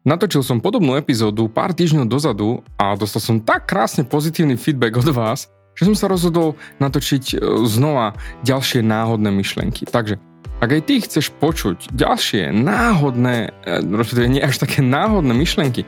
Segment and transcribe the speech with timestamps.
[0.00, 5.12] Natočil som podobnú epizódu pár týždňov dozadu a dostal som tak krásne pozitívny feedback od
[5.12, 9.84] vás, že som sa rozhodol natočiť e, znova ďalšie náhodné myšlenky.
[9.84, 10.16] Takže
[10.64, 15.84] ak aj ty chceš počuť ďalšie náhodné, e, nie až také náhodné myšlenky,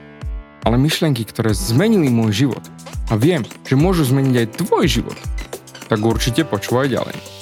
[0.60, 2.64] ale myšlenky, ktoré zmenili môj život
[3.08, 5.18] a viem, že môžu zmeniť aj tvoj život,
[5.88, 7.41] tak určite počúvaj ďalej.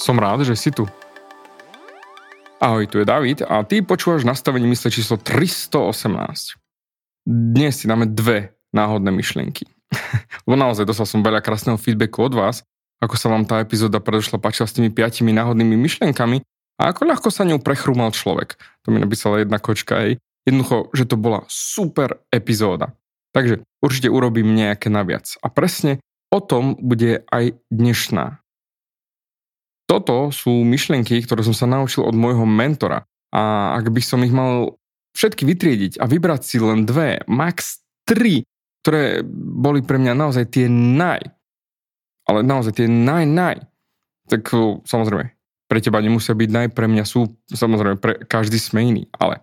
[0.00, 0.88] Som rád, že si tu.
[2.56, 6.56] Ahoj, tu je David a ty počúvaš nastavenie mysle číslo 318.
[7.28, 9.68] Dnes si dáme dve náhodné myšlienky.
[10.48, 12.64] Lebo naozaj dostal som veľa krásneho feedbacku od vás,
[13.04, 16.40] ako sa vám tá epizóda predošla páčila s tými piatimi náhodnými myšlienkami
[16.80, 18.56] a ako ľahko sa ňou prechrúmal človek.
[18.88, 20.16] To mi napísala jedna kočka, hej.
[20.48, 22.96] Jednoducho, že to bola super epizóda.
[23.36, 25.36] Takže určite urobím nejaké naviac.
[25.44, 26.00] A presne
[26.32, 28.39] o tom bude aj dnešná
[29.90, 33.02] toto sú myšlienky, ktoré som sa naučil od môjho mentora.
[33.34, 34.78] A ak by som ich mal
[35.18, 38.46] všetky vytriediť a vybrať si len dve, max tri,
[38.86, 41.18] ktoré boli pre mňa naozaj tie naj,
[42.30, 43.56] ale naozaj tie naj, naj,
[44.30, 44.46] tak
[44.86, 45.34] samozrejme,
[45.66, 49.42] pre teba nemusia byť naj, pre mňa sú, samozrejme, pre každý sme iný, ale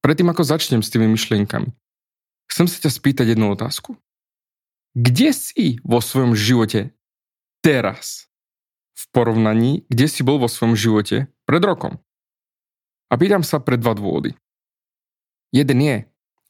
[0.00, 1.68] predtým ako začnem s tými myšlienkami,
[2.48, 4.00] chcem sa ťa spýtať jednu otázku.
[4.96, 6.96] Kde si vo svojom živote
[7.60, 8.27] teraz?
[8.98, 12.02] V porovnaní, kde si bol vo svojom živote pred rokom.
[13.08, 14.34] A pýtam sa pre dva dôvody.
[15.54, 15.96] Jeden je,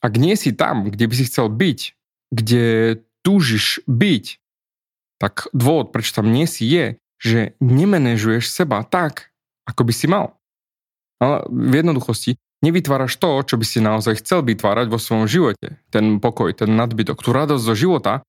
[0.00, 1.78] ak nie si tam, kde by si chcel byť,
[2.32, 2.64] kde
[3.20, 4.24] túžiš byť,
[5.20, 9.34] tak dôvod, prečo tam nie si, je, že nemenežuješ seba tak,
[9.68, 10.38] ako by si mal.
[11.18, 15.82] Ale v jednoduchosti nevytváraš to, čo by si naozaj chcel vytvárať vo svojom živote.
[15.90, 18.22] Ten pokoj, ten nadbytok, tú radosť zo života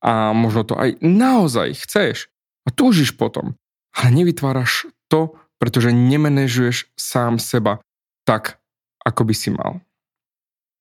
[0.00, 2.31] a možno to aj naozaj chceš
[2.66, 3.58] a túžiš potom,
[3.92, 7.82] ale nevytváraš to, pretože nemenežuješ sám seba
[8.26, 8.58] tak,
[9.02, 9.82] ako by si mal.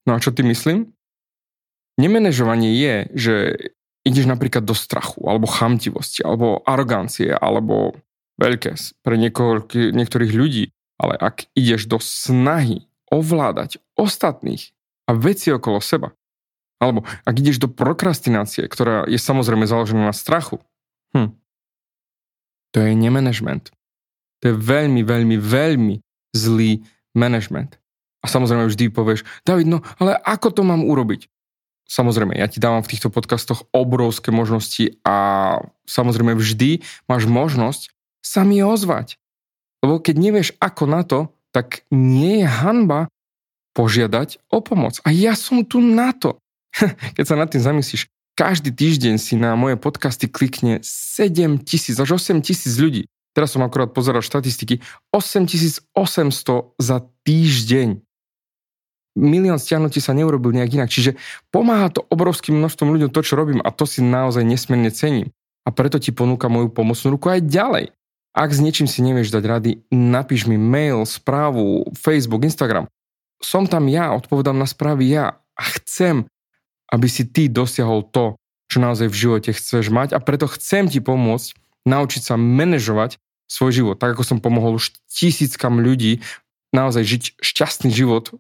[0.05, 0.93] No a čo ty myslím?
[2.01, 3.35] Nemenežovanie je, že
[4.01, 7.93] ideš napríklad do strachu, alebo chamtivosti, alebo arogancie, alebo
[8.41, 8.73] veľké
[9.05, 14.73] pre niekoho, niektorých ľudí, ale ak ideš do snahy ovládať ostatných
[15.05, 16.17] a veci okolo seba,
[16.81, 20.57] alebo ak ideš do prokrastinácie, ktorá je samozrejme založená na strachu,
[21.13, 21.37] hm,
[22.71, 23.71] to je nemanagement.
[24.41, 25.95] To je veľmi, veľmi, veľmi
[26.33, 26.81] zlý
[27.13, 27.77] management.
[28.21, 31.27] A samozrejme vždy povieš, David, no ale ako to mám urobiť?
[31.91, 36.79] Samozrejme, ja ti dávam v týchto podcastoch obrovské možnosti a samozrejme vždy
[37.11, 37.91] máš možnosť
[38.23, 39.19] sa mi ozvať.
[39.83, 43.11] Lebo keď nevieš ako na to, tak nie je hanba
[43.75, 45.03] požiadať o pomoc.
[45.03, 46.39] A ja som tu na to.
[47.19, 48.07] Keď sa nad tým zamyslíš,
[48.41, 53.05] každý týždeň si na moje podcasty klikne 7 tisíc až 8 tisíc ľudí.
[53.37, 54.81] Teraz som akorát pozeral štatistiky.
[55.13, 55.93] 8800
[56.81, 58.01] za týždeň.
[59.13, 60.89] Milión stiahnutí sa neurobil nejak inak.
[60.89, 61.21] Čiže
[61.53, 65.29] pomáha to obrovským množstvom ľuďom to, čo robím a to si naozaj nesmierne cením.
[65.61, 67.93] A preto ti ponúka moju pomocnú ruku aj ďalej.
[68.33, 72.89] Ak s niečím si nevieš dať rady, napíš mi mail, správu, Facebook, Instagram.
[73.37, 76.25] Som tam ja, odpovedám na správy ja a chcem,
[76.91, 78.35] aby si ty dosiahol to,
[78.67, 81.55] čo naozaj v živote chceš mať a preto chcem ti pomôcť
[81.87, 83.17] naučiť sa manažovať
[83.51, 86.23] svoj život, tak ako som pomohol už tisíckam ľudí
[86.71, 88.31] naozaj žiť šťastný život,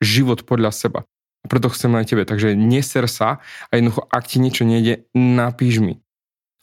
[0.00, 1.00] život podľa seba.
[1.44, 2.24] A preto chcem aj tebe.
[2.24, 5.94] Takže neser sa a jednoducho, ak ti niečo nejde, napíš mi.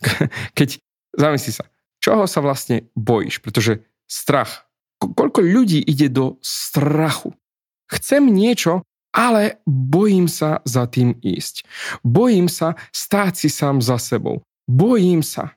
[0.58, 0.82] Keď,
[1.16, 1.70] zamysli sa,
[2.02, 3.40] čoho sa vlastne bojíš?
[3.40, 4.66] Pretože strach.
[5.00, 7.38] Koľko ľudí ide do strachu?
[7.86, 8.82] Chcem niečo,
[9.16, 11.64] ale bojím sa za tým ísť.
[12.04, 14.44] Bojím sa stáť si sám za sebou.
[14.68, 15.56] Bojím sa.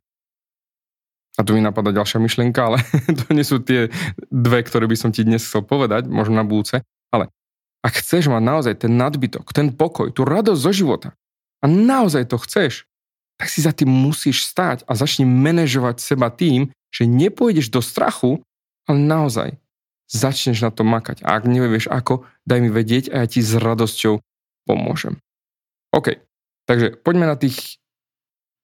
[1.39, 2.79] a tu mi napadá ďalšia myšlienka, ale
[3.19, 3.91] to nie sú tie
[4.31, 6.83] dve, ktoré by som ti dnes chcel povedať, možno na budúce,
[7.15, 7.31] ale
[7.83, 11.09] ak chceš mať naozaj ten nadbytok, ten pokoj, tú radosť zo života
[11.63, 12.91] a naozaj to chceš,
[13.39, 18.43] tak si za tým musíš stať a začni manažovať seba tým, že nepôjdeš do strachu,
[18.91, 19.49] ale naozaj
[20.09, 21.21] začneš na to makať.
[21.23, 24.25] A ak nevieš ako, daj mi vedieť a ja ti s radosťou
[24.65, 25.21] pomôžem.
[25.93, 26.21] OK,
[26.69, 27.81] takže poďme na tých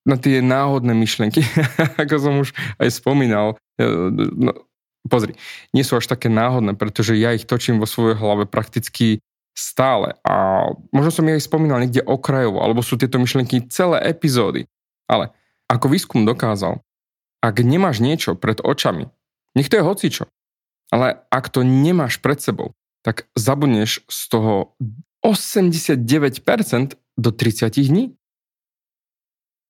[0.05, 1.41] na tie náhodné myšlenky,
[2.03, 3.57] ako som už aj spomínal.
[3.81, 3.89] E,
[4.37, 4.53] no,
[5.09, 5.33] pozri,
[5.73, 9.25] nie sú až také náhodné, pretože ja ich točím vo svojej hlave prakticky
[9.57, 10.21] stále.
[10.29, 14.69] A možno som ich aj spomínal niekde okrajovo, alebo sú tieto myšlenky celé epizódy.
[15.09, 15.33] Ale
[15.73, 16.85] ako výskum dokázal,
[17.41, 19.09] ak nemáš niečo pred očami,
[19.57, 20.25] nech to je hocičo,
[20.93, 22.73] ale ak to nemáš pred sebou,
[23.05, 24.77] tak zabudneš z toho
[25.25, 28.17] 89% do 30 dní.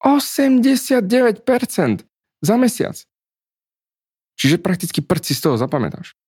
[0.05, 2.05] 89%
[2.43, 2.97] za mesiac.
[4.35, 6.19] Čiže prakticky prd si z toho zapamätáš.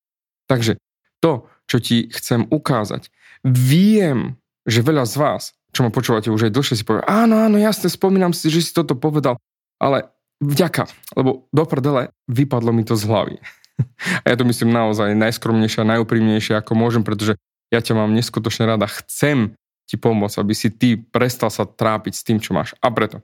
[0.46, 0.78] Takže
[1.18, 3.10] to, čo ti chcem ukázať,
[3.42, 5.42] viem, že veľa z vás,
[5.74, 8.70] čo ma počúvate už aj dlhšie, si povie, áno, áno, jasne, spomínam si, že si
[8.70, 9.36] toto povedal,
[9.82, 10.86] ale vďaka,
[11.18, 13.36] lebo do prdele vypadlo mi to z hlavy.
[14.24, 17.36] A ja to myslím naozaj najskromnejšie a najúprimnejšie, ako môžem, pretože
[17.68, 22.22] ja ťa mám neskutočne rada, chcem ti pomôcť, aby si ty prestal sa trápiť s
[22.26, 22.74] tým, čo máš.
[22.82, 23.22] A preto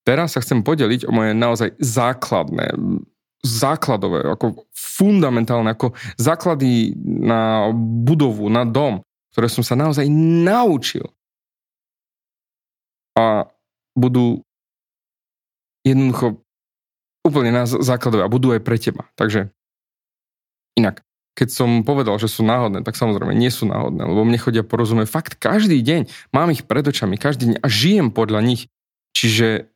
[0.00, 2.72] Teraz sa chcem podeliť o moje naozaj základné,
[3.44, 10.08] základové, ako fundamentálne, ako základy na budovu, na dom, ktoré som sa naozaj
[10.44, 11.04] naučil.
[13.16, 13.44] A
[13.92, 14.40] budú
[15.84, 16.40] jednoducho
[17.20, 19.04] úplne na základové a budú aj pre teba.
[19.20, 19.52] Takže
[20.78, 21.02] inak,
[21.38, 25.08] keď som povedal, že sú náhodné, tak samozrejme nie sú náhodné, lebo mne chodia porozumieť
[25.08, 28.68] fakt každý deň, mám ich pred očami každý deň a žijem podľa nich.
[29.16, 29.70] Čiže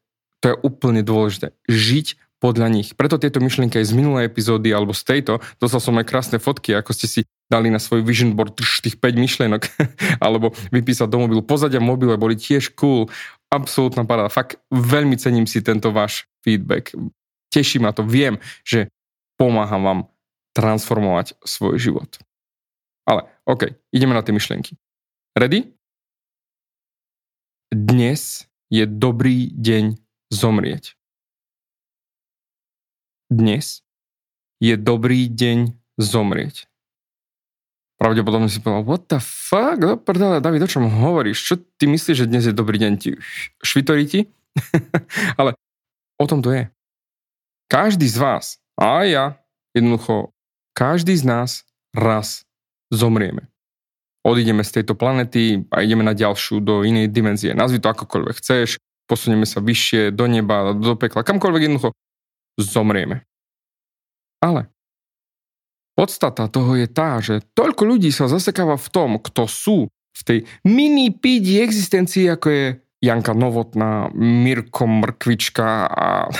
[0.44, 1.56] to je úplne dôležité.
[1.64, 2.92] Žiť podľa nich.
[2.92, 6.76] Preto tieto myšlienky aj z minulej epizódy alebo z tejto, dostal som aj krásne fotky,
[6.76, 9.62] ako ste si dali na svoj vision board tých 5 myšlienok,
[10.24, 11.40] alebo vypísať do mobilu.
[11.40, 13.08] Pozadia mobile boli tiež cool.
[13.48, 14.28] Absolutná paráda.
[14.28, 16.92] Fakt veľmi cením si tento váš feedback.
[17.48, 18.04] Teší ma to.
[18.04, 18.92] Viem, že
[19.40, 20.00] pomáham vám
[20.54, 22.08] transformovať svoj život.
[23.04, 24.80] Ale OK, ideme na tie myšlienky.
[25.36, 25.68] Ready?
[27.74, 29.98] Dnes je dobrý deň
[30.30, 30.94] zomrieť.
[33.28, 33.82] Dnes
[34.62, 36.70] je dobrý deň zomrieť.
[37.94, 41.38] Pravdepodobne si povedal, what the fuck, no prdele, David, o čom hovoríš?
[41.46, 42.92] Čo ty myslíš, že dnes je dobrý deň?
[42.98, 43.10] Ti
[43.62, 44.20] švitorí ti?
[45.38, 45.54] Ale
[46.18, 46.66] o tom to je.
[47.70, 49.24] Každý z vás, a ja,
[49.72, 50.33] jednoducho,
[50.74, 51.50] každý z nás
[51.94, 52.42] raz
[52.90, 53.48] zomrieme.
[54.26, 57.54] Odídeme z tejto planety a ideme na ďalšiu, do inej dimenzie.
[57.54, 61.92] Nazvi to akokoľvek chceš, posunieme sa vyššie, do neba, do pekla, kamkoľvek jednoducho
[62.58, 63.22] zomrieme.
[64.40, 64.72] Ale
[65.94, 70.38] podstata toho je tá, že toľko ľudí sa zasekáva v tom, kto sú v tej
[70.64, 72.64] mini pídi existencii, ako je
[73.04, 76.32] Janka Novotná, Mirko Mrkvička a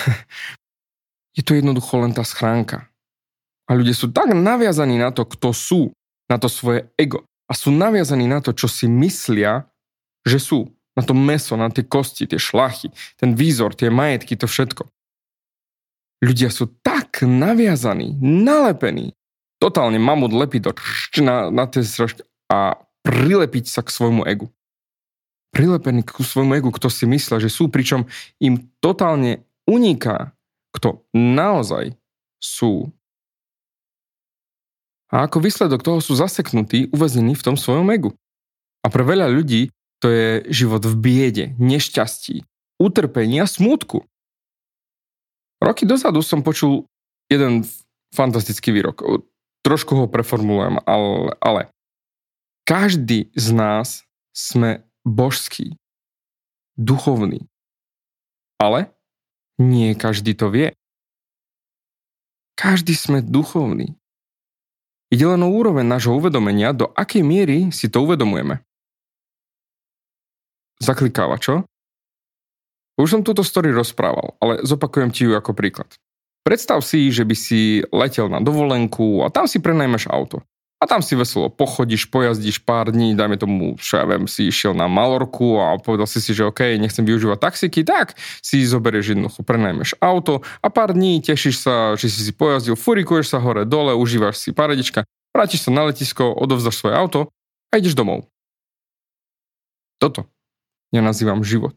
[1.37, 2.89] je to jednoducho len tá schránka.
[3.65, 5.81] A ľudia sú tak naviazaní na to, kto sú,
[6.29, 7.25] na to svoje ego.
[7.49, 9.69] A sú naviazaní na to, čo si myslia,
[10.25, 14.47] že sú na to meso, na tie kosti, tie šlachy, ten výzor, tie majetky, to
[14.47, 14.87] všetko.
[16.25, 19.13] Ľudia sú tak naviazaní, nalepení,
[19.61, 20.73] totálne mamut lepí to
[21.21, 24.49] na, na tie sražky a prilepiť sa k svojmu egu.
[25.53, 28.09] Prilepený k svojmu egu, kto si myslia, že sú, pričom
[28.41, 30.33] im totálne uniká,
[30.75, 31.95] kto naozaj
[32.41, 32.91] sú.
[35.15, 38.11] A ako výsledok toho sú zaseknutí, uväznení v tom svojom egu.
[38.83, 39.71] A pre veľa ľudí
[40.03, 42.43] to je život v biede, nešťastí,
[42.83, 44.03] utrpení a smútku.
[45.63, 46.91] Roky dozadu som počul
[47.31, 47.63] jeden
[48.11, 49.01] fantastický výrok.
[49.63, 51.61] Trošku ho preformulujem, ale, ale
[52.67, 54.03] každý z nás
[54.35, 55.79] sme božský,
[56.75, 57.47] duchovný.
[58.59, 58.91] Ale
[59.63, 60.75] nie každý to vie.
[62.59, 63.95] Každý sme duchovný.
[65.15, 68.67] Ide len o úroveň nášho uvedomenia, do akej miery si to uvedomujeme
[70.85, 71.65] zaklikáva, čo?
[73.01, 75.91] Už som túto story rozprával, ale zopakujem ti ju ako príklad.
[76.45, 80.45] Predstav si, že by si letel na dovolenku a tam si prenajmeš auto.
[80.83, 84.77] A tam si veselo pochodíš, pojazdíš pár dní, dajme tomu, čo ja viem, si išiel
[84.77, 89.47] na Malorku a povedal si si, že OK, nechcem využívať taxiky, tak si zoberieš jednoducho,
[89.47, 93.97] prenajmeš auto a pár dní tešíš sa, že si si pojazdil, furikuješ sa hore, dole,
[93.97, 97.21] užívaš si paredička, vrátiš sa na letisko, odovzdaš svoje auto
[97.73, 98.29] a ideš domov.
[99.97, 100.29] Toto
[100.93, 101.75] ja nazývam život.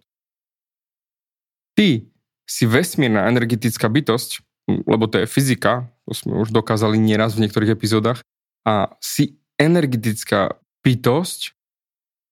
[1.74, 2.06] Ty
[2.46, 4.42] si vesmírna energetická bytosť,
[4.86, 8.22] lebo to je fyzika, to sme už dokázali nieraz v niektorých epizódach,
[8.64, 11.58] a si energetická bytosť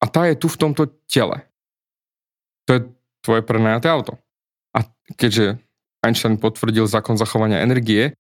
[0.01, 1.45] a tá je tu v tomto tele.
[2.69, 2.81] To je
[3.25, 4.21] tvoje prenajaté auto.
[4.73, 4.85] A
[5.17, 5.57] keďže
[6.05, 8.13] Einstein potvrdil zákon zachovania energie,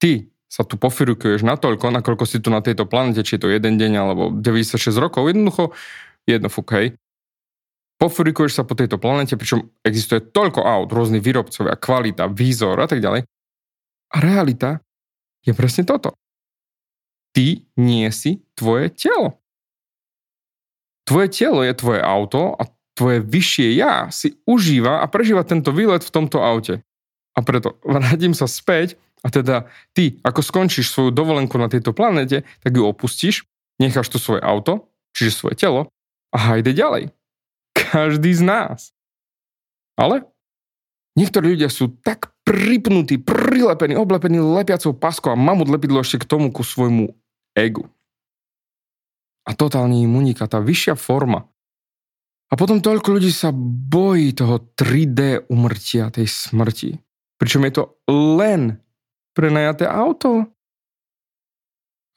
[0.00, 3.76] ty sa tu pofirukuješ natoľko, nakoľko si tu na tejto planete, či je to jeden
[3.76, 5.76] deň alebo 96 rokov, jednoducho,
[6.24, 6.96] jedno fuk, hej,
[8.00, 13.04] pofurikuješ sa po tejto planete, pričom existuje toľko aut, rôzni výrobcovia, kvalita, výzor a tak
[13.04, 13.28] ďalej.
[14.08, 14.80] A realita
[15.44, 16.16] je presne toto.
[17.38, 19.38] Ty nie si tvoje telo.
[21.06, 22.66] Tvoje telo je tvoje auto a
[22.98, 26.82] tvoje vyššie ja si užíva a prežíva tento výlet v tomto aute.
[27.38, 32.42] A preto vrátim sa späť a teda ty, ako skončíš svoju dovolenku na tejto planete,
[32.42, 33.46] tak ju opustíš,
[33.78, 35.94] necháš tu svoje auto, čiže svoje telo
[36.34, 37.14] a hajde ďalej.
[37.70, 38.90] Každý z nás.
[39.94, 40.26] Ale
[41.14, 46.50] niektorí ľudia sú tak pripnutí, prilepení, oblepení lepiacou paskou a mamut lepidlo ešte k tomu
[46.50, 47.14] ku svojmu
[47.56, 47.88] egu.
[49.48, 51.48] A totálne im uniká tá vyššia forma.
[52.48, 56.96] A potom toľko ľudí sa bojí toho 3D umrtia, tej smrti.
[57.36, 58.80] Pričom je to len
[59.36, 60.48] prenajaté auto.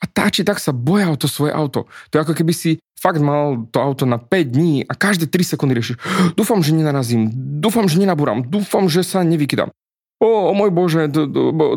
[0.01, 1.85] A tá či tak sa boja o to svoje auto.
[2.09, 5.53] To je ako keby si fakt mal to auto na 5 dní a každé 3
[5.53, 5.97] sekundy riešiš.
[6.39, 7.29] Dúfam, že nenarazím,
[7.61, 9.69] dúfam, že nenabúram, dúfam, že sa nevykydám.
[10.21, 11.09] O, o môj Bože,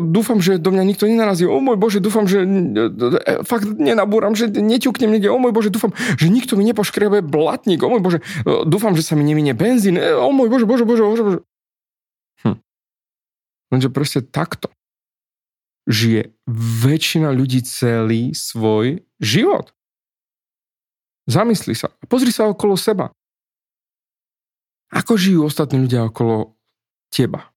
[0.05, 1.49] dúfam, že do mňa nikto nenarazí.
[1.49, 5.33] O môj Bože, dúfam, že e, fakt nenabúram, že neťuknem niekde.
[5.33, 7.81] O môj Bože, dúfam, že nikto mi nepoškriebe blatník.
[7.81, 9.97] O môj Bože, e, dúfam, že sa mi neminie benzín.
[9.97, 11.23] E, o môj Bože, Bože, Bože, Bože.
[11.25, 11.39] Bože.
[12.45, 12.57] Hm.
[13.73, 14.69] Lenže proste takto
[15.89, 16.37] žije
[16.85, 19.73] väčšina ľudí celý svoj život.
[21.25, 21.89] Zamysli sa.
[22.05, 23.09] Pozri sa okolo seba.
[24.93, 26.53] Ako žijú ostatní ľudia okolo
[27.09, 27.54] teba?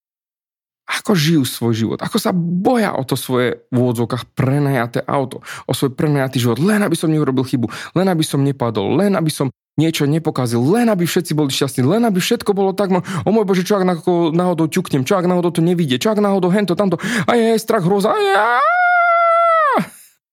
[0.89, 1.99] Ako žijú svoj život?
[2.01, 5.45] Ako sa boja o to svoje v úvodzovkách prenajaté auto?
[5.69, 6.57] O svoj prenajatý život?
[6.57, 7.69] Len aby som neurobil chybu.
[7.93, 8.97] Len aby som nepadol.
[8.97, 12.91] Len aby som niečo nepokazil, len aby všetci boli šťastní, len aby všetko bolo tak,
[12.91, 13.87] o môj Bože, čo ak
[14.35, 17.87] náhodou ťuknem, čo ak náhodou to nevidie, čo ak náhodou hento, tamto, aj, aj, strach,
[17.87, 18.59] hroza, aj, aj.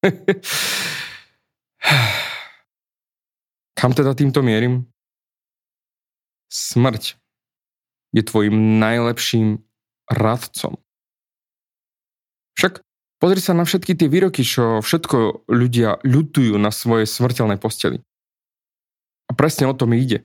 [3.78, 4.90] Kam teda týmto mierim?
[6.50, 7.14] Smrť
[8.16, 9.65] je tvojim najlepším
[10.10, 10.78] radcom.
[12.56, 12.80] Však
[13.20, 18.00] pozri sa na všetky tie výroky, čo všetko ľudia ľutujú na svojej smrteľnej posteli.
[19.26, 20.24] A presne o tom ide.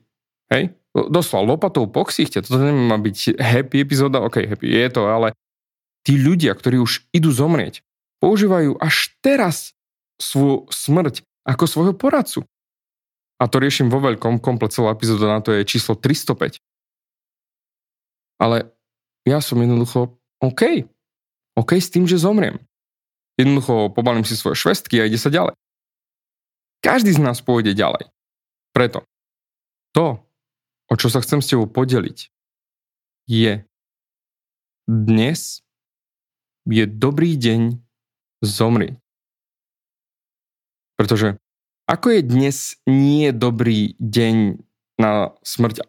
[0.54, 0.78] Hej?
[0.92, 5.32] Doslova lopatou po ksichte, toto nemá byť happy epizóda, ok, happy je to, ale
[6.04, 7.80] tí ľudia, ktorí už idú zomrieť,
[8.20, 9.72] používajú až teraz
[10.20, 12.44] svoju smrť ako svojho poradcu.
[13.42, 16.62] A to riešim vo veľkom, komplet celá epizóda na to je číslo 305.
[18.38, 18.70] Ale
[19.28, 20.88] ja som jednoducho OK.
[21.58, 22.58] OK s tým, že zomriem.
[23.38, 25.56] Jednoducho pobalím si svoje švestky a ide sa ďalej.
[26.82, 28.10] Každý z nás pôjde ďalej.
[28.74, 29.06] Preto
[29.94, 30.24] to,
[30.90, 32.32] o čo sa chcem s tebou podeliť,
[33.30, 33.62] je
[34.90, 35.40] dnes
[36.66, 37.82] je dobrý deň
[38.42, 38.98] zomrieť.
[40.98, 41.38] Pretože
[41.90, 44.62] ako je dnes nie dobrý deň
[45.02, 45.84] na smrť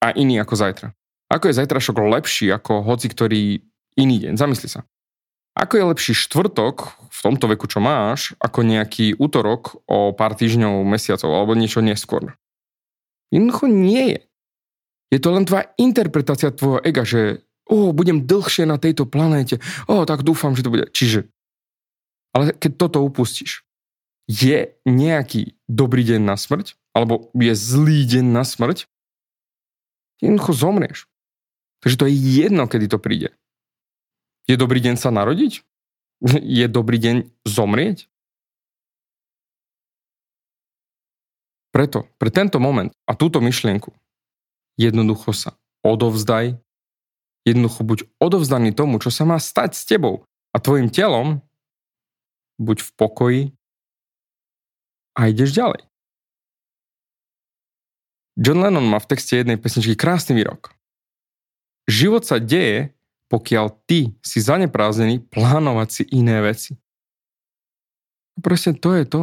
[0.00, 0.97] a iný ako zajtra?
[1.28, 3.60] Ako je zajtrašok lepší ako hoci ktorý
[4.00, 4.40] iný deň?
[4.40, 4.88] Zamysli sa.
[5.58, 10.86] Ako je lepší štvrtok v tomto veku, čo máš, ako nejaký útorok o pár týždňov,
[10.86, 12.38] mesiacov alebo niečo neskôr?
[13.34, 14.20] Jednoducho nie je.
[15.10, 20.06] Je to len tvoja interpretácia tvojho ega, že o, budem dlhšie na tejto planéte, o,
[20.06, 20.88] tak dúfam, že to bude.
[20.94, 21.28] Čiže,
[22.32, 23.66] ale keď toto upustíš,
[24.28, 28.86] je nejaký dobrý deň na smrť, alebo je zlý deň na smrť,
[30.20, 31.08] jednoducho zomrieš.
[31.82, 33.34] Takže to je jedno, kedy to príde.
[34.48, 35.62] Je dobrý deň sa narodiť?
[36.42, 37.16] Je dobrý deň
[37.46, 38.10] zomrieť?
[41.70, 43.92] Preto, pre tento moment a túto myšlienku,
[44.80, 45.54] jednoducho sa
[45.84, 46.58] odovzdaj,
[47.46, 51.44] jednoducho buď odovzdaný tomu, čo sa má stať s tebou a tvojim telom,
[52.58, 53.42] buď v pokoji
[55.14, 55.86] a ideš ďalej.
[58.38, 60.77] John Lennon má v texte jednej pesničky krásny výrok.
[61.88, 62.92] Život sa deje,
[63.32, 66.76] pokiaľ ty si zaneprázdnený plánovať si iné veci.
[68.36, 69.22] A presne to je to.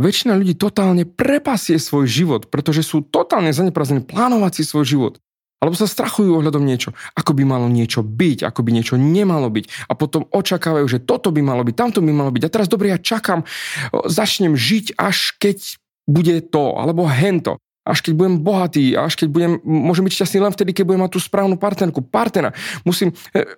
[0.00, 5.14] Väčšina ľudí totálne prepasie svoj život, pretože sú totálne zaneprázdnení plánovať si svoj život.
[5.60, 9.92] Alebo sa strachujú ohľadom niečo, ako by malo niečo byť, ako by niečo nemalo byť.
[9.92, 12.48] A potom očakávajú, že toto by malo byť, tamto by malo byť.
[12.48, 13.44] A teraz dobre, ja čakám,
[13.92, 15.76] začnem žiť, až keď
[16.08, 17.60] bude to, alebo hento.
[17.84, 21.12] Až keď budem bohatý, až keď budem, môžem byť šťastný len vtedy, keď budem mať
[21.16, 22.52] tú správnu partnerku, partnera.
[22.84, 23.16] Musím...
[23.32, 23.56] E,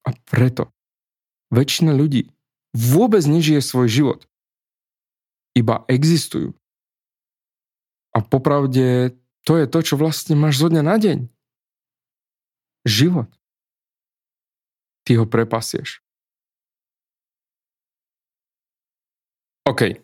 [0.00, 0.72] a preto
[1.52, 2.30] väčšina ľudí
[2.74, 4.20] vôbec nežije svoj život.
[5.54, 6.54] Iba existujú.
[8.14, 9.14] A popravde
[9.46, 11.18] to je to, čo vlastne máš zo dňa na deň.
[12.86, 13.30] Život.
[15.04, 16.00] Ty ho prepasieš.
[19.68, 20.00] OK.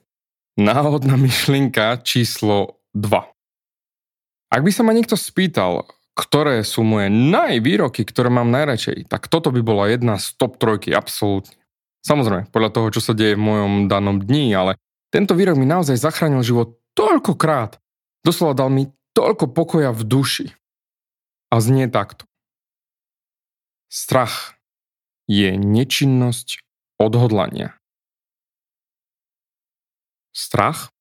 [0.56, 4.52] Náhodná myšlienka číslo 2.
[4.56, 5.84] Ak by sa ma niekto spýtal,
[6.16, 10.96] ktoré sú moje najvýroky, ktoré mám najradšej, tak toto by bola jedna z top trojky,
[10.96, 11.60] absolútne.
[12.00, 14.72] Samozrejme, podľa toho, čo sa deje v mojom danom dni, ale
[15.12, 17.76] tento výrok mi naozaj zachránil život toľkokrát.
[18.24, 20.46] Doslova dal mi toľko pokoja v duši.
[21.52, 22.24] A znie takto.
[23.92, 24.56] Strach
[25.28, 26.64] je nečinnosť
[26.96, 27.76] odhodlania.
[30.32, 30.95] Strach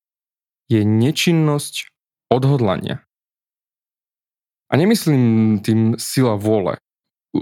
[0.72, 1.90] je nečinnosť
[2.34, 3.06] odhodlania.
[4.70, 6.82] A nemyslím tým sila vôle,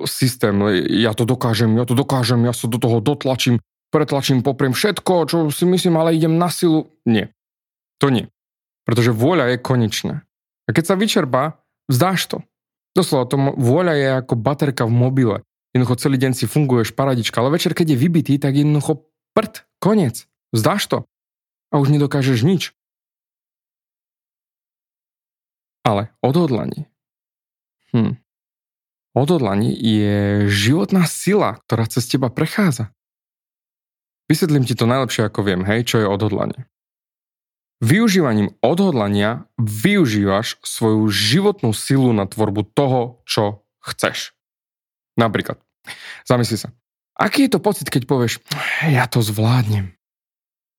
[0.03, 0.57] systém,
[0.89, 3.61] ja to dokážem, ja to dokážem, ja sa do toho dotlačím,
[3.93, 6.89] pretlačím, popriem všetko, čo si myslím, ale idem na silu.
[7.05, 7.29] Nie.
[8.01, 8.27] To nie.
[8.83, 10.15] Pretože vôľa je konečná.
[10.67, 12.37] A keď sa vyčerpá, vzdáš to.
[12.97, 15.37] Doslova, to vôľa je ako baterka v mobile.
[15.73, 20.29] Jednoducho celý deň si funguješ paradička, ale večer, keď je vybitý, tak jednoducho prd, koniec.
[20.53, 20.97] Vzdáš to
[21.73, 22.77] a už nedokážeš nič.
[25.83, 26.87] Ale odhodlanie.
[27.91, 28.17] Hm.
[29.13, 32.89] Odhodlanie je životná sila, ktorá cez teba prechádza.
[34.25, 36.65] Vysvetlím ti to najlepšie ako viem, hej, čo je odhodlanie.
[37.83, 44.31] Využívaním odhodlania využívaš svoju životnú silu na tvorbu toho, čo chceš.
[45.19, 45.59] Napríklad,
[46.23, 46.71] zamysli sa,
[47.19, 48.39] aký je to pocit, keď povieš,
[48.87, 49.93] ja to zvládnem.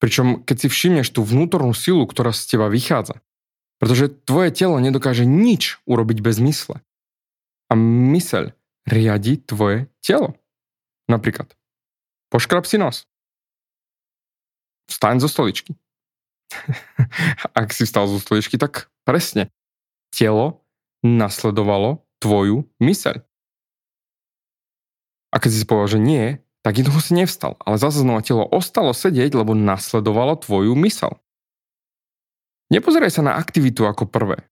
[0.00, 3.23] Pričom keď si všimneš tú vnútornú silu, ktorá z teba vychádza,
[3.84, 6.80] pretože tvoje telo nedokáže nič urobiť bez mysle.
[7.68, 8.56] A myseľ
[8.88, 10.40] riadi tvoje telo.
[11.04, 11.52] Napríklad,
[12.32, 13.04] poškrab si nos.
[14.88, 15.76] Vstaň zo stoličky.
[17.60, 19.52] Ak si vstal zo stoličky, tak presne.
[20.08, 20.64] Telo
[21.04, 23.20] nasledovalo tvoju myseľ.
[25.28, 26.24] A keď si povedal, že nie,
[26.64, 31.20] tak jednoducho si nevstal, ale zase znova telo ostalo sedieť, lebo nasledovalo tvoju mysel.
[32.74, 34.42] Nepozeraj sa na aktivitu ako prvé,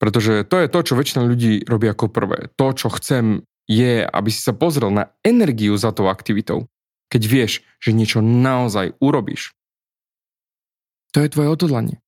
[0.00, 2.48] pretože to je to, čo väčšina ľudí robí ako prvé.
[2.56, 6.66] To, čo chcem, je, aby si sa pozrel na energiu za tou aktivitou.
[7.12, 9.52] Keď vieš, že niečo naozaj urobíš.
[11.12, 12.00] To je tvoje odhodlanie.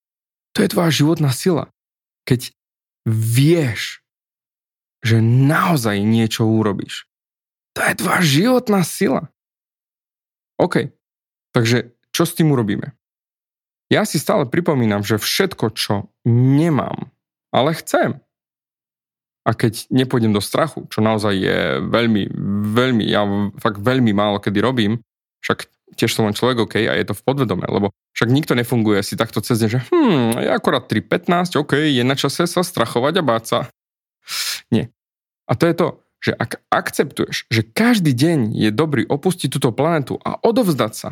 [0.56, 1.68] To je tvoja životná sila.
[2.24, 2.56] Keď
[3.04, 4.00] vieš,
[5.04, 7.04] že naozaj niečo urobíš.
[7.76, 9.28] To je tvoja životná sila.
[10.56, 10.94] OK,
[11.52, 12.96] takže čo s tým urobíme?
[13.92, 17.12] Ja si stále pripomínam, že všetko, čo nemám,
[17.52, 18.24] ale chcem,
[19.44, 22.32] a keď nepôjdem do strachu, čo naozaj je veľmi,
[22.72, 23.28] veľmi, ja
[23.60, 25.04] fakt veľmi málo kedy robím,
[25.44, 25.68] však
[26.00, 29.20] tiež som len človek, OK, a je to v podvedome, lebo však nikto nefunguje si
[29.20, 33.22] takto cez ne, že hm, je akorát 3.15, OK, je na čase sa strachovať a
[33.22, 33.58] báť sa.
[34.72, 34.88] Nie.
[35.44, 35.88] A to je to,
[36.24, 41.10] že ak akceptuješ, že každý deň je dobrý opustiť túto planetu a odovzdať sa,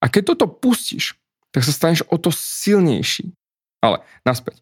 [0.00, 1.20] a keď toto pustíš,
[1.54, 3.30] tak sa staneš o to silnejší.
[3.78, 4.58] Ale naspäť,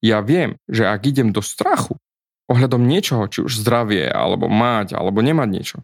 [0.00, 2.00] ja viem, že ak idem do strachu
[2.48, 5.78] ohľadom niečoho, či už zdravie, alebo mať, alebo nemať niečo,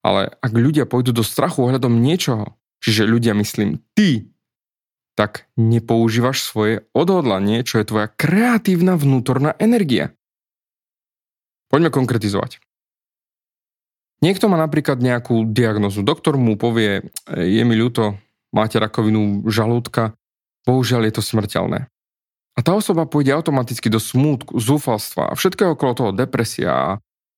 [0.00, 4.30] ale ak ľudia pôjdu do strachu ohľadom niečoho, čiže ľudia myslím ty,
[5.18, 10.16] tak nepoužívaš svoje odhodlanie, čo je tvoja kreatívna vnútorná energia.
[11.68, 12.62] Poďme konkretizovať.
[14.24, 16.04] Niekto má napríklad nejakú diagnozu.
[16.04, 18.16] Doktor mu povie, je mi ľúto,
[18.50, 20.14] máte rakovinu žalúdka,
[20.66, 21.90] bohužiaľ je to smrteľné.
[22.58, 26.88] A tá osoba pôjde automaticky do smútku, zúfalstva a všetkého okolo toho depresia a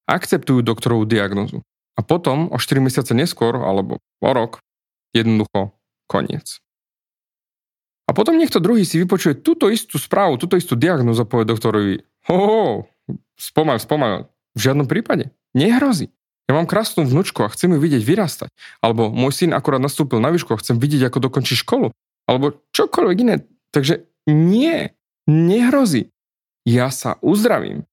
[0.08, 1.62] akceptujú doktorovú diagnozu.
[1.94, 4.64] A potom, o 4 mesiace neskôr, alebo o rok,
[5.12, 5.76] jednoducho
[6.08, 6.58] koniec.
[8.08, 11.94] A potom niekto druhý si vypočuje túto istú správu, túto istú diagnozu a povie doktorovi,
[12.28, 12.62] ho, ho,
[13.36, 14.32] spomal, spomal.
[14.56, 15.32] V žiadnom prípade.
[15.56, 16.12] Nehrozí.
[16.50, 18.50] Ja mám krásnu vnúčku a chcem ju vidieť vyrastať.
[18.82, 21.94] Alebo môj syn akorát nastúpil na výšku a chcem vidieť, ako dokončí školu.
[22.26, 23.46] Alebo čokoľvek iné.
[23.70, 24.92] Takže nie,
[25.26, 26.10] nehrozí.
[26.66, 27.86] Ja sa uzdravím.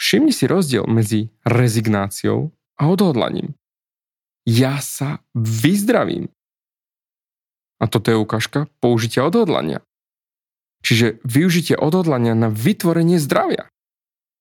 [0.00, 3.52] Všimni si rozdiel medzi rezignáciou a odhodlaním.
[4.48, 6.32] Ja sa vyzdravím.
[7.80, 9.84] A toto je ukážka použitia odhodlania.
[10.80, 13.68] Čiže využitie odhodlania na vytvorenie zdravia.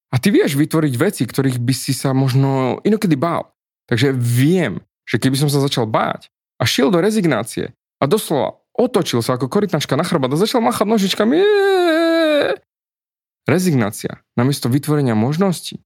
[0.10, 3.54] A ty vieš vytvoriť veci, ktorých by si sa možno inokedy bál.
[3.86, 9.22] Takže viem, že keby som sa začal báť a šiel do rezignácie a doslova otočil
[9.22, 11.38] sa ako korytnačka na chrbát a začal machať nožičkami.
[13.50, 15.82] Rezignácia namiesto vytvorenia možností.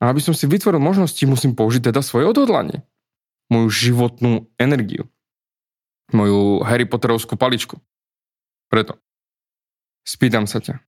[0.00, 2.84] A aby som si vytvoril možnosti, musím použiť teda svoje odhodlanie.
[3.48, 5.08] Moju životnú energiu.
[6.12, 7.80] Moju Harry Potterovskú paličku.
[8.68, 9.00] Preto.
[10.04, 10.82] Spýtam sa ťa.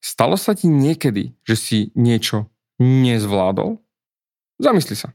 [0.00, 2.48] Stalo sa ti niekedy, že si niečo
[2.80, 3.80] nezvládol?
[4.60, 5.12] Zamysli sa.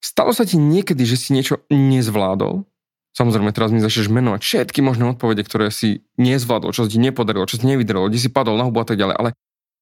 [0.00, 2.64] Stalo sa ti niekedy, že si niečo nezvládol?
[3.10, 7.44] Samozrejme, teraz mi začneš menovať všetky možné odpovede, ktoré si nezvládol, čo sa ti nepodarilo,
[7.50, 9.30] čo si nevydarilo, kde si padol na hubu a tak ďalej, ale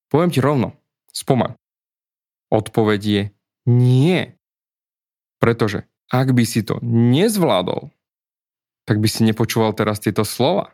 [0.09, 0.74] poviem ti rovno,
[1.12, 1.55] spomaň.
[2.48, 3.22] Odpoveď je
[3.68, 4.33] nie.
[5.38, 7.92] Pretože ak by si to nezvládol,
[8.88, 10.72] tak by si nepočúval teraz tieto slova.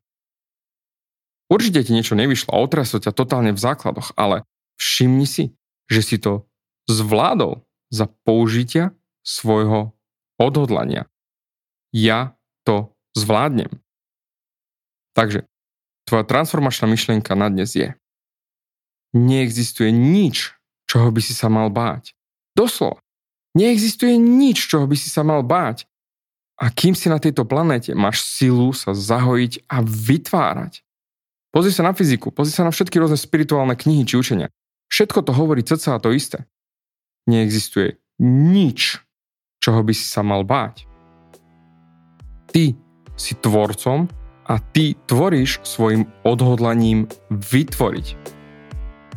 [1.52, 4.48] Určite ti niečo nevyšlo a otraslo ťa totálne v základoch, ale
[4.80, 5.44] všimni si,
[5.87, 6.48] že si to
[6.88, 9.92] zvládol za použitia svojho
[10.40, 11.07] odhodlania.
[11.94, 13.70] Ja to zvládnem.
[15.14, 15.46] Takže
[16.09, 17.94] tvoja transformačná myšlienka na dnes je
[19.14, 20.52] neexistuje nič,
[20.90, 22.12] čoho by si sa mal báť.
[22.59, 23.00] Doslova.
[23.54, 25.87] Neexistuje nič, čoho by si sa mal báť.
[26.59, 30.84] A kým si na tejto planéte, máš silu sa zahojiť a vytvárať.
[31.55, 34.51] Pozri sa na fyziku, pozri sa na všetky rôzne spirituálne knihy či učenia.
[34.90, 36.51] Všetko to hovorí cca to isté.
[37.31, 38.99] Neexistuje nič,
[39.62, 40.90] čoho by si sa mal báť.
[42.51, 42.75] Ty
[43.14, 44.11] si tvorcom
[44.51, 48.07] a ty tvoríš svojim odhodlaním vytvoriť.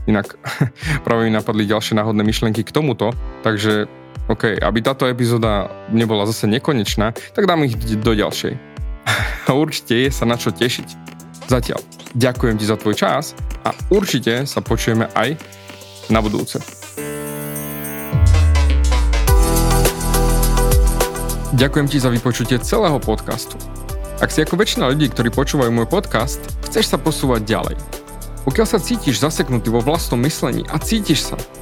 [0.06, 0.38] Inak
[1.06, 3.89] práve mi napadli ďalšie náhodné myšlenky k tomuto, takže
[4.30, 8.54] OK, aby táto epizóda nebola zase nekonečná, tak dám ich do ďalšej.
[9.50, 11.16] A určite je sa na čo tešiť.
[11.47, 11.79] Zatiaľ,
[12.12, 13.31] ďakujem ti za tvoj čas
[13.63, 15.39] a určite sa počujeme aj
[16.12, 16.60] na budúce.
[21.55, 23.55] Ďakujem ti za vypočutie celého podcastu.
[24.19, 27.79] Ak si ako väčšina ľudí, ktorí počúvajú môj podcast, chceš sa posúvať ďalej.
[28.43, 31.39] Pokiaľ sa cítiš zaseknutý vo vlastnom myslení a cítiš sa,